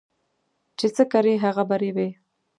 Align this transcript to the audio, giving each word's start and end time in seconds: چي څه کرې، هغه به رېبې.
چي 0.77 0.87
څه 0.95 1.03
کرې، 1.11 1.33
هغه 1.45 1.63
به 1.69 1.75
رېبې. 1.81 2.07